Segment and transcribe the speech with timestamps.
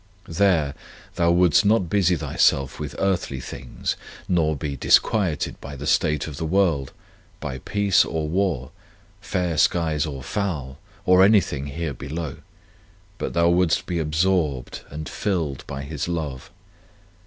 [0.27, 0.73] There
[1.13, 3.95] thou wouldst not busy thyself with earthly things,
[4.27, 6.91] nor be disquieted by the state of the world,
[7.39, 8.71] by peace or war,
[9.19, 12.37] fair skies or foul, or anything here below.
[13.19, 16.49] But thou wouldst be absorbed and rilled by His love.